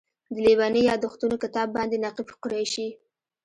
[0.33, 2.87] د لېوني یادښتونو کتاب باندې نقیب قریشي.